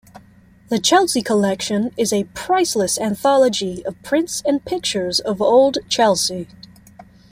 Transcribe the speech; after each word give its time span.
The 0.69 0.79
Chelsea 0.79 1.21
Collection 1.21 1.91
is 1.95 2.11
a 2.11 2.23
priceless 2.33 2.99
anthology 2.99 3.85
of 3.85 4.01
prints 4.01 4.41
and 4.43 4.65
pictures 4.65 5.19
of 5.19 5.43
old 5.43 5.77
Chelsea. 5.89 6.47